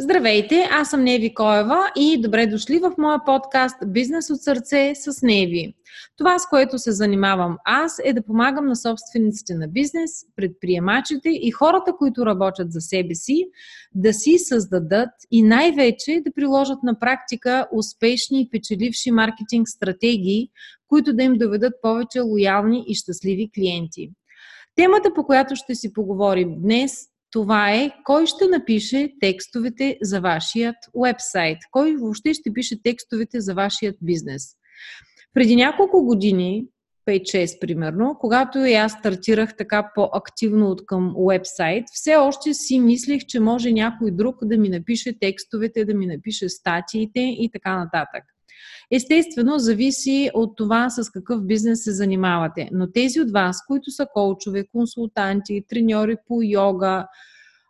[0.00, 5.22] Здравейте, аз съм Неви Коева и добре дошли в моя подкаст Бизнес от сърце с
[5.22, 5.74] Неви.
[6.16, 11.50] Това, с което се занимавам аз, е да помагам на собствениците на бизнес, предприемачите и
[11.50, 13.46] хората, които работят за себе си,
[13.94, 20.48] да си създадат и най-вече да приложат на практика успешни и печеливши маркетинг стратегии,
[20.88, 24.10] които да им доведат повече лоялни и щастливи клиенти.
[24.74, 30.76] Темата, по която ще си поговорим днес, това е кой ще напише текстовете за вашият
[31.04, 34.42] вебсайт, кой въобще ще пише текстовете за вашият бизнес.
[35.34, 36.66] Преди няколко години,
[37.08, 43.22] 5-6 примерно, когато и аз стартирах така по-активно от към уебсайт, все още си мислех,
[43.28, 48.24] че може някой друг да ми напише текстовете, да ми напише статиите и така нататък.
[48.90, 52.68] Естествено, зависи от това с какъв бизнес се занимавате.
[52.72, 57.06] Но тези от вас, които са коучове, консултанти, треньори по йога,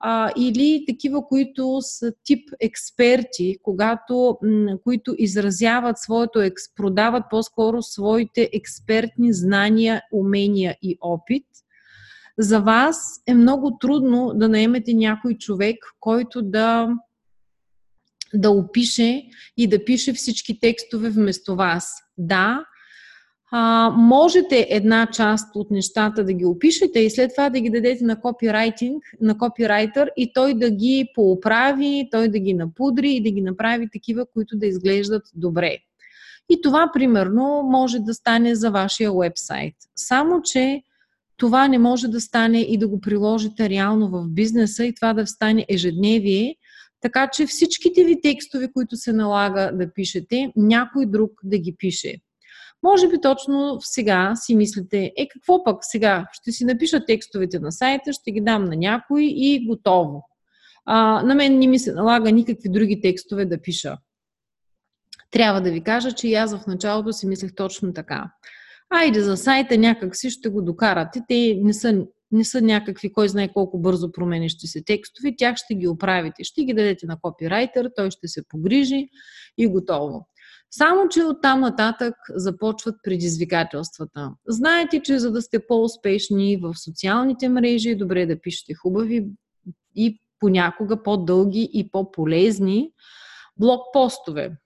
[0.00, 7.82] а, или такива, които са тип експерти, когато, м, които изразяват своето, екс, продават по-скоро
[7.82, 11.46] своите експертни знания, умения и опит.
[12.38, 16.88] За вас е много трудно да наемете някой човек, който да
[18.34, 19.22] да опише
[19.56, 21.92] и да пише всички текстове вместо вас.
[22.18, 22.64] Да,
[23.52, 28.04] а, можете една част от нещата да ги опишете и след това да ги дадете
[28.04, 33.30] на копирайтинг, на копирайтер и той да ги пооправи, той да ги напудри и да
[33.30, 35.78] ги направи такива, които да изглеждат добре.
[36.48, 39.74] И това, примерно, може да стане за вашия вебсайт.
[39.96, 40.82] Само, че
[41.36, 45.26] това не може да стане и да го приложите реално в бизнеса и това да
[45.26, 46.56] стане ежедневие,
[47.00, 52.14] така че всичките ви текстове, които се налага да пишете, някой друг да ги пише.
[52.82, 56.26] Може би точно сега си мислите, е какво пък сега?
[56.32, 60.24] Ще си напиша текстовете на сайта, ще ги дам на някой и готово.
[60.84, 63.98] А, на мен не ми се налага никакви други текстове да пиша.
[65.30, 68.30] Трябва да ви кажа, че и аз в началото си мислех точно така.
[68.90, 71.22] Айде за сайта някак си ще го докарате.
[71.28, 75.74] Те не са не са някакви, кой знае колко бързо променящи се текстове, тях ще
[75.74, 79.08] ги оправите, ще ги дадете на копирайтер, той ще се погрижи
[79.58, 80.26] и готово.
[80.70, 84.30] Само, че оттам нататък започват предизвикателствата.
[84.48, 89.28] Знаете, че за да сте по-успешни в социалните мрежи, е добре да пишете хубави
[89.96, 92.92] и понякога по-дълги и по-полезни
[93.56, 94.56] блог постове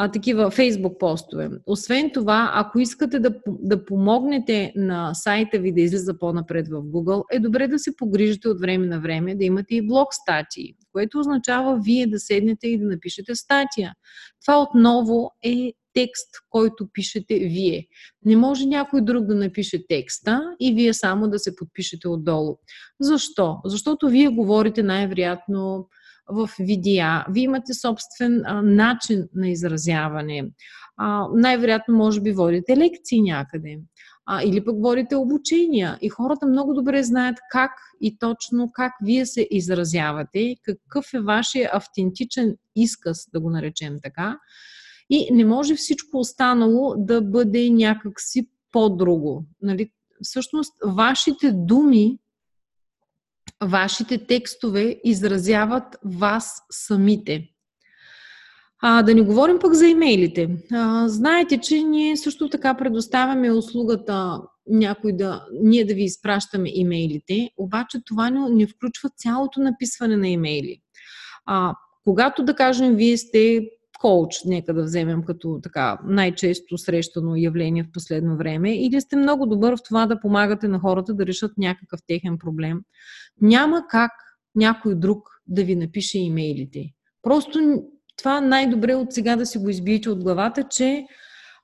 [0.00, 1.50] а, такива фейсбук постове.
[1.66, 7.24] Освен това, ако искате да, да помогнете на сайта ви да излиза по-напред в Google,
[7.32, 11.18] е добре да се погрижите от време на време да имате и блог статии, което
[11.18, 13.92] означава вие да седнете и да напишете статия.
[14.40, 17.86] Това отново е текст, който пишете вие.
[18.24, 22.56] Не може някой друг да напише текста и вие само да се подпишете отдолу.
[23.00, 23.56] Защо?
[23.64, 25.88] Защото вие говорите най-вероятно
[26.28, 30.44] в видеа, вие имате собствен а, начин на изразяване.
[31.34, 33.78] Най-вероятно, може би, водите лекции някъде.
[34.26, 35.98] А, или пък водите обучения.
[36.02, 41.70] И хората много добре знаят как и точно как вие се изразявате, какъв е вашия
[41.72, 44.38] автентичен изказ, да го наречем така.
[45.10, 49.44] И не може всичко останало да бъде някакси по-друго.
[49.62, 49.90] Нали?
[50.22, 52.18] Всъщност, вашите думи
[53.64, 57.48] вашите текстове изразяват вас самите.
[58.82, 60.48] А, да не говорим пък за имейлите.
[60.72, 67.50] А, знаете, че ние също така предоставяме услугата някой да, ние да ви изпращаме имейлите,
[67.56, 70.80] обаче това не, не включва цялото написване на имейли.
[71.46, 71.74] А,
[72.04, 73.68] когато, да кажем, вие сте
[73.98, 79.46] коуч, нека да вземем като така най-често срещано явление в последно време, или сте много
[79.46, 82.80] добър в това да помагате на хората да решат някакъв техен проблем,
[83.40, 84.12] няма как
[84.54, 86.84] някой друг да ви напише имейлите.
[87.22, 87.82] Просто
[88.16, 91.06] това най-добре от сега да си го избиете от главата, че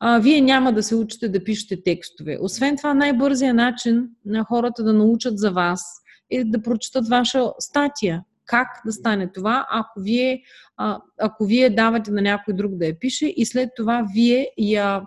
[0.00, 2.38] а, вие няма да се учите да пишете текстове.
[2.40, 5.82] Освен това, най-бързия начин на хората да научат за вас
[6.30, 10.42] е да прочитат ваша статия как да стане това, ако вие,
[11.20, 15.02] ако вие давате на някой друг да я пише и след това вие я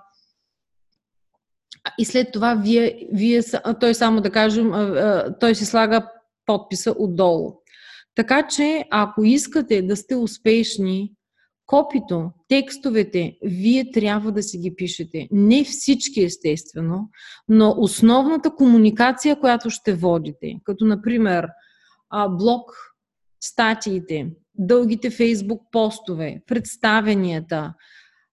[1.98, 3.42] и след това вие, вие
[3.80, 4.72] той само да кажем,
[5.40, 6.08] той си слага
[6.46, 7.54] подписа отдолу.
[8.16, 11.12] Така че, ако искате да сте успешни,
[11.66, 15.28] копито, текстовете, вие трябва да си ги пишете.
[15.32, 17.10] Не всички, естествено,
[17.48, 21.48] но основната комуникация, която ще водите, като например
[22.30, 22.72] блог
[23.42, 24.28] статиите,
[24.58, 27.74] дългите фейсбук постове, представенията,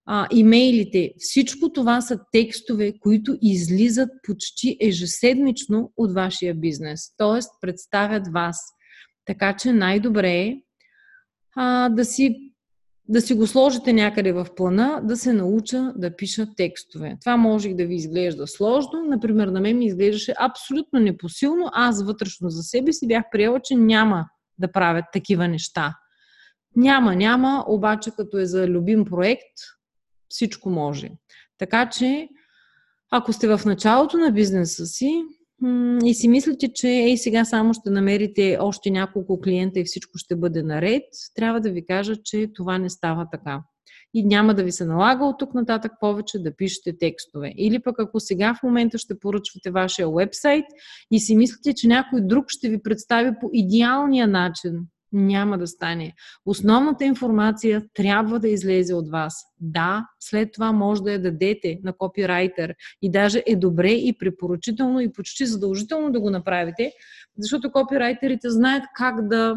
[0.07, 7.41] а, имейлите, всичко това са текстове, които излизат почти ежеседмично от вашия бизнес, т.е.
[7.61, 8.57] представят вас.
[9.25, 10.57] Така че най-добре е
[11.57, 12.53] а, да си
[13.09, 17.17] да си го сложите някъде в плана, да се науча да пиша текстове.
[17.21, 19.05] Това може да ви изглежда сложно.
[19.09, 21.71] Например, на мен ми изглеждаше абсолютно непосилно.
[21.73, 24.27] Аз вътрешно за себе си бях приела, че няма
[24.62, 25.94] да правят такива неща.
[26.76, 29.59] Няма, няма, обаче като е за любим проект,
[30.29, 31.11] всичко може.
[31.59, 32.29] Така че,
[33.11, 35.25] ако сте в началото на бизнеса си,
[36.05, 40.37] и си мислите, че ей сега само ще намерите още няколко клиента и всичко ще
[40.37, 41.03] бъде наред,
[41.35, 43.62] трябва да ви кажа, че това не става така.
[44.14, 47.53] И няма да ви се налага от тук нататък повече да пишете текстове.
[47.56, 50.64] Или пък ако сега в момента ще поръчвате вашия вебсайт
[51.11, 56.12] и си мислите, че някой друг ще ви представи по идеалния начин няма да стане.
[56.47, 59.35] Основната информация трябва да излезе от вас.
[59.61, 65.00] Да, след това може да я дадете на копирайтер и даже е добре и препоръчително
[65.00, 66.93] и почти задължително да го направите,
[67.38, 69.56] защото копирайтерите знаят как да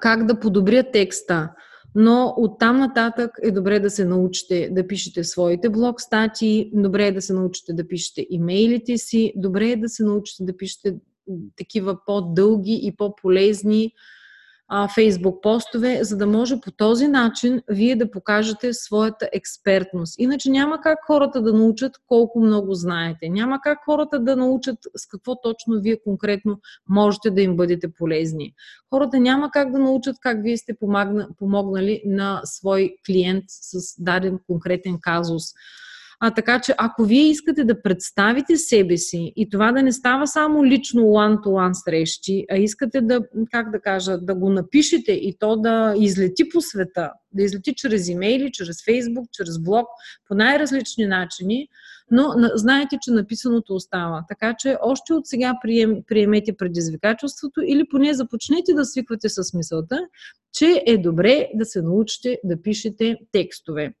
[0.00, 1.50] как да подобрят текста.
[1.98, 7.12] Но оттам нататък е добре да се научите да пишете своите блог статии, добре е
[7.12, 10.94] да се научите да пишете имейлите си, добре е да се научите да пишете
[11.56, 13.92] такива по-дълги и по-полезни
[14.94, 20.14] фейсбук постове, за да може по този начин вие да покажете своята експертност.
[20.18, 23.28] Иначе няма как хората да научат колко много знаете.
[23.28, 28.54] Няма как хората да научат с какво точно вие конкретно можете да им бъдете полезни.
[28.90, 30.74] Хората няма как да научат как вие сте
[31.38, 35.42] помогнали на свой клиент с даден конкретен казус.
[36.20, 40.26] А, така че, ако вие искате да представите себе си и това да не става
[40.26, 43.20] само лично one-to-one срещи, а искате да,
[43.50, 48.08] как да кажа, да го напишете и то да излети по света, да излети чрез
[48.08, 49.86] имейли, чрез фейсбук, чрез блог,
[50.28, 51.68] по най-различни начини,
[52.10, 54.24] но знаете, че написаното остава.
[54.28, 60.00] Така че още от сега прием, приемете предизвикателството или поне започнете да свиквате с мисълта,
[60.52, 63.94] че е добре да се научите да пишете текстове.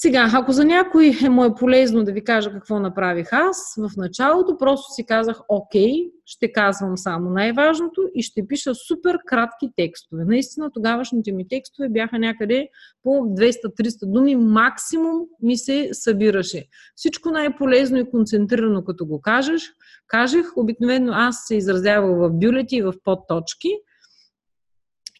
[0.00, 3.90] Сега, ако за някой е му е полезно да ви кажа какво направих аз, в
[3.96, 5.92] началото просто си казах, окей,
[6.26, 10.24] ще казвам само най-важното и ще пиша супер кратки текстове.
[10.24, 12.68] Наистина, тогавашните ми текстове бяха някъде
[13.02, 16.66] по 200-300 думи, максимум ми се събираше.
[16.94, 19.72] Всичко най-полезно и концентрирано, като го кажеш,
[20.06, 23.68] кажех, обикновено аз се изразявах в бюлети и в подточки–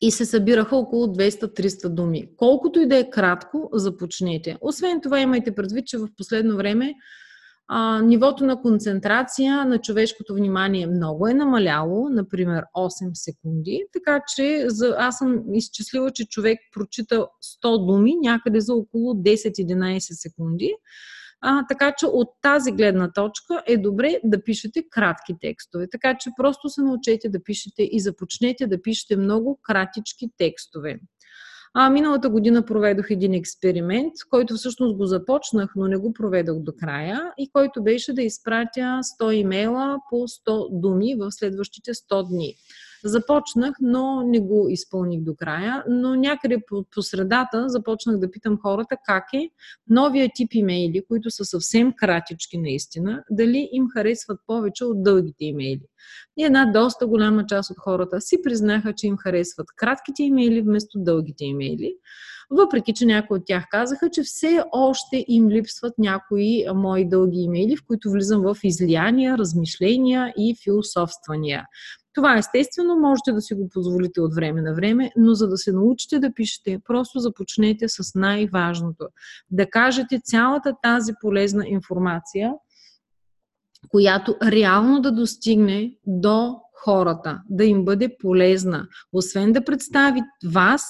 [0.00, 2.28] и се събираха около 200-300 думи.
[2.36, 4.56] Колкото и да е кратко, започнете.
[4.60, 6.94] Освен това, имайте предвид, че в последно време
[7.70, 14.64] а, нивото на концентрация на човешкото внимание много е намаляло, например 8 секунди, така че
[14.68, 17.26] за, аз съм изчислила, че човек прочита
[17.64, 20.74] 100 думи някъде за около 10-11 секунди.
[21.40, 25.88] А, така че от тази гледна точка е добре да пишете кратки текстове.
[25.90, 31.00] Така че просто се научете да пишете и започнете да пишете много кратички текстове.
[31.74, 36.72] А, миналата година проведох един експеримент, който всъщност го започнах, но не го проведох до
[36.80, 42.54] края и който беше да изпратя 100 имейла по 100 думи в следващите 100 дни.
[43.04, 48.58] Започнах, но не го изпълних до края, но някъде по, по средата започнах да питам
[48.62, 49.50] хората как е
[49.88, 55.86] новия тип имейли, които са съвсем кратички наистина, дали им харесват повече от дългите имейли.
[56.36, 60.98] И една доста голяма част от хората си признаха, че им харесват кратките имейли вместо
[60.98, 61.94] дългите имейли.
[62.50, 67.76] Въпреки, че някои от тях казаха, че все още им липсват някои мои дълги имейли,
[67.76, 71.66] в които влизам в излияния, размишления и философствания.
[72.18, 75.72] Това естествено можете да си го позволите от време на време, но за да се
[75.72, 79.08] научите да пишете, просто започнете с най-важното.
[79.50, 82.52] Да кажете цялата тази полезна информация,
[83.88, 88.86] която реално да достигне до хората, да им бъде полезна.
[89.12, 90.20] Освен да представи
[90.52, 90.84] вас,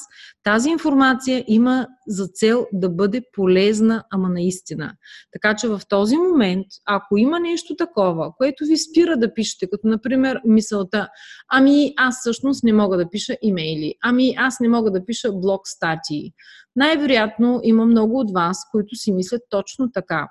[0.45, 4.93] тази информация има за цел да бъде полезна, ама наистина.
[5.33, 9.87] Така че в този момент, ако има нещо такова, което ви спира да пишете, като
[9.87, 11.09] например мисълта,
[11.49, 15.61] ами аз всъщност не мога да пиша имейли, ами аз не мога да пиша блог
[15.65, 16.33] статии,
[16.77, 20.29] най-вероятно има много от вас, които си мислят точно така.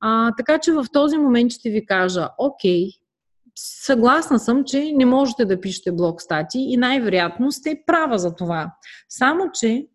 [0.00, 2.90] А, така че в този момент ще ви кажа, окей,
[3.62, 8.72] съгласна съм, че не можете да пишете блог статии и най-вероятно сте права за това.
[9.08, 9.86] Само, че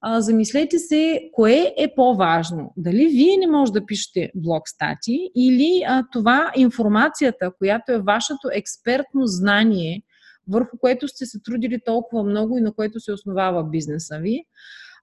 [0.00, 2.72] а, замислете се, кое е по-важно.
[2.76, 8.48] Дали вие не можете да пишете блог статии или а, това информацията, която е вашето
[8.52, 10.02] експертно знание,
[10.48, 14.44] върху което сте се трудили толкова много и на което се основава бизнеса ви,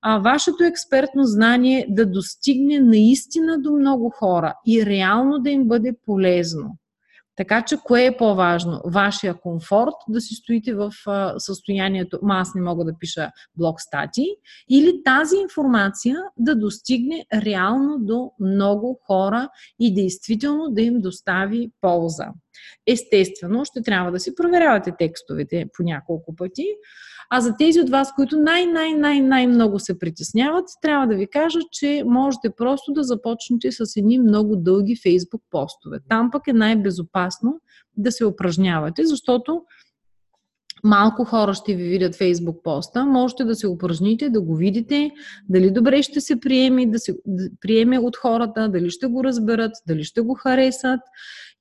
[0.01, 5.96] а, вашето експертно знание да достигне наистина до много хора и реално да им бъде
[6.05, 6.77] полезно.
[7.35, 8.81] Така че, кое е по-важно?
[8.85, 10.91] Вашия комфорт да си стоите в
[11.37, 14.25] състоянието, ма аз не мога да пиша блог стати,
[14.69, 19.49] или тази информация да достигне реално до много хора
[19.79, 22.27] и действително да им достави полза.
[22.88, 26.65] Естествено, ще трябва да си проверявате текстовете по няколко пъти,
[27.29, 32.50] а за тези от вас, които най-най-най-най-много се притесняват, трябва да ви кажа, че можете
[32.57, 36.00] просто да започнете с едни много дълги фейсбук постове.
[36.10, 37.62] Там пък е най-безопасно
[37.98, 39.62] да се упражнявате, защото
[40.83, 45.11] малко хора ще ви видят фейсбук поста, можете да се упражните, да го видите,
[45.49, 47.15] дали добре ще се приеме, да се
[47.61, 50.99] приеме от хората, дали ще го разберат, дали ще го харесат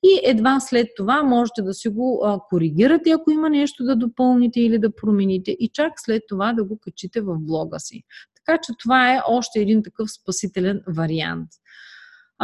[0.03, 4.61] и едва след това можете да си го а, коригирате, ако има нещо да допълните
[4.61, 8.03] или да промените и чак след това да го качите в блога си.
[8.35, 11.49] Така че това е още един такъв спасителен вариант.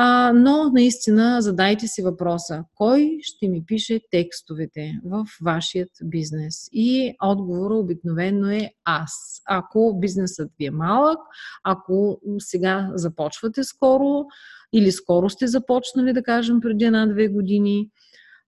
[0.01, 6.69] А, но наистина задайте си въпроса, кой ще ми пише текстовете в вашият бизнес?
[6.71, 9.41] И отговора обикновено е аз.
[9.47, 11.19] Ако бизнесът ви е малък,
[11.63, 14.25] ако сега започвате скоро
[14.73, 17.89] или скоро сте започнали, да кажем, преди една-две години,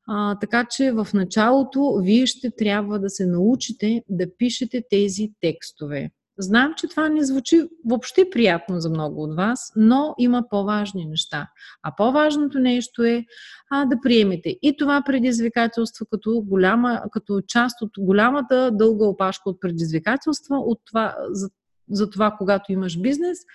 [0.07, 6.11] а, така че в началото вие ще трябва да се научите да пишете тези текстове.
[6.41, 11.47] Знам, че това не звучи въобще приятно за много от вас, но има по-важни неща.
[11.83, 13.25] А по-важното нещо е
[13.69, 19.61] а, да приемете и това предизвикателство като, голяма, като част от голямата дълга опашка от
[19.61, 21.49] предизвикателства от това, за,
[21.89, 23.37] за това, когато имаш бизнес–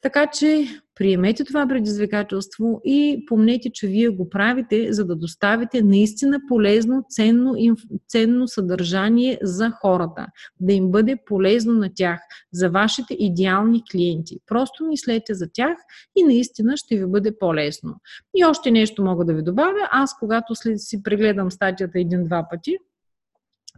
[0.00, 6.40] така че приемете това предизвикателство и помнете, че вие го правите, за да доставите наистина
[6.48, 7.54] полезно, ценно,
[8.08, 10.26] ценно съдържание за хората.
[10.60, 12.20] Да им бъде полезно на тях,
[12.52, 14.38] за вашите идеални клиенти.
[14.46, 15.76] Просто мислете за тях
[16.16, 17.94] и наистина ще ви бъде по-лесно.
[18.36, 19.88] И още нещо мога да ви добавя.
[19.90, 22.76] Аз, когато си прегледам статията един-два пъти,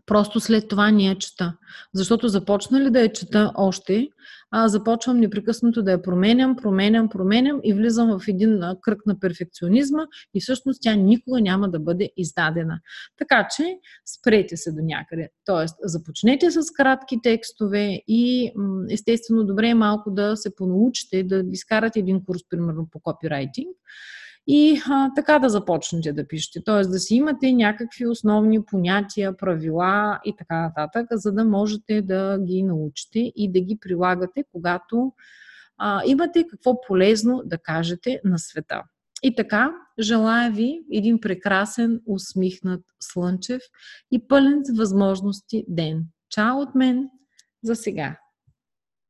[0.06, 1.56] Просто след това не я чета.
[1.94, 4.08] Защото започна ли да я чета още,
[4.50, 10.06] а, започвам непрекъснато да я променям, променям, променям и влизам в един кръг на перфекционизма
[10.34, 12.80] и всъщност тя никога няма да бъде издадена.
[13.18, 15.28] Така че спрете се до някъде.
[15.44, 18.52] Тоест, започнете с кратки текстове и
[18.90, 23.76] естествено добре е малко да се понаучите, да изкарате един курс, примерно по копирайтинг
[24.46, 26.64] и а, така да започнете да пишете.
[26.64, 26.82] Т.е.
[26.82, 32.62] да си имате някакви основни понятия, правила и така нататък, за да можете да ги
[32.62, 35.12] научите и да ги прилагате, когато
[35.78, 38.82] а, имате какво полезно да кажете на света.
[39.22, 39.70] И така,
[40.00, 43.62] желая ви един прекрасен, усмихнат, слънчев
[44.10, 46.04] и пълен с възможности ден.
[46.30, 47.08] Чао от мен
[47.62, 48.16] за сега!